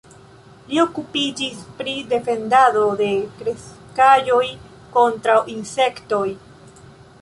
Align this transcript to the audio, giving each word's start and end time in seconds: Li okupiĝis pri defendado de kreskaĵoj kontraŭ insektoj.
Li 0.69 0.79
okupiĝis 0.83 1.59
pri 1.81 1.93
defendado 2.15 2.87
de 3.03 3.11
kreskaĵoj 3.37 4.43
kontraŭ 4.99 5.41
insektoj. 5.59 6.27